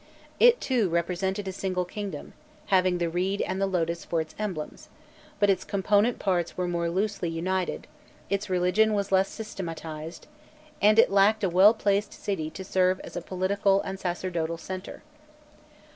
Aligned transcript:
It, 0.39 0.59
too, 0.59 0.89
represented 0.89 1.47
a 1.47 1.51
single 1.51 1.85
kingdom, 1.85 2.33
having 2.73 2.97
the 2.97 3.07
reed 3.07 3.39
and 3.41 3.61
the 3.61 3.67
lotus 3.67 4.03
for 4.03 4.19
its 4.19 4.33
emblems; 4.39 4.89
but 5.39 5.47
its 5.51 5.63
component 5.63 6.17
parts 6.17 6.57
were 6.57 6.67
more 6.67 6.89
loosely 6.89 7.29
united, 7.29 7.85
its 8.27 8.49
religion 8.49 8.95
was 8.95 9.11
less 9.11 9.29
systematized, 9.29 10.25
and 10.81 10.97
it 10.97 11.11
lacked 11.11 11.43
a 11.43 11.49
well 11.49 11.75
placed 11.75 12.13
city 12.15 12.49
to 12.49 12.63
serve 12.63 12.99
as 13.01 13.15
a 13.15 13.21
political 13.21 13.79
and 13.83 13.99
sacerdotal 13.99 14.57
centre. 14.57 15.03